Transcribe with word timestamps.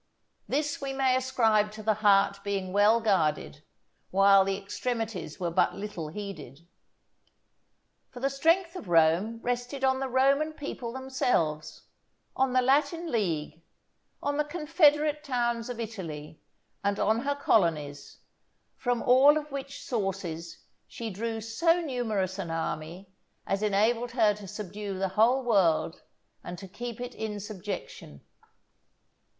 This 0.47 0.81
we 0.81 0.93
may 0.93 1.15
ascribe 1.15 1.71
to 1.73 1.83
the 1.83 1.93
heart 1.93 2.43
being 2.43 2.73
well 2.73 2.99
guarded, 3.01 3.61
while 4.09 4.43
the 4.43 4.57
extremities 4.57 5.39
were 5.39 5.51
but 5.51 5.75
little 5.75 6.07
heeded. 6.07 6.67
For 8.09 8.19
the 8.19 8.31
strength 8.31 8.75
of 8.75 8.87
Rome 8.89 9.39
rested 9.43 9.83
on 9.83 9.99
the 9.99 10.07
Roman 10.09 10.53
people 10.53 10.91
themselves, 10.91 11.83
on 12.35 12.51
the 12.51 12.63
Latin 12.63 13.11
league, 13.11 13.61
on 14.23 14.37
the 14.37 14.43
confederate 14.43 15.23
towns 15.23 15.69
of 15.69 15.79
Italy, 15.79 16.41
and 16.83 16.97
on 16.99 17.19
her 17.19 17.35
colonies, 17.35 18.17
from 18.77 19.03
all 19.03 19.37
of 19.37 19.51
which 19.51 19.83
sources 19.83 20.63
she 20.87 21.11
drew 21.11 21.39
so 21.39 21.79
numerous 21.79 22.39
an 22.39 22.49
army, 22.49 23.07
as 23.45 23.61
enabled 23.61 24.09
her 24.13 24.33
to 24.33 24.47
subdue 24.47 24.97
the 24.97 25.09
whole 25.09 25.43
world 25.43 26.01
and 26.43 26.57
to 26.57 26.67
keep 26.67 26.99
it 26.99 27.13
in 27.13 27.39
subjection. 27.39 28.21